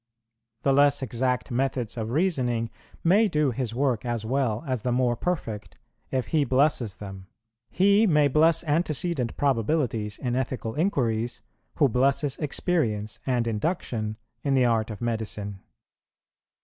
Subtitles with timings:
[0.63, 2.71] The less exact methods of reasoning
[3.03, 5.77] may do His work as well as the more perfect,
[6.09, 7.27] if He blesses them.
[7.69, 11.41] He may bless antecedent probabilities in ethical inquiries,
[11.75, 15.59] who blesses experience and induction in the art of medicine.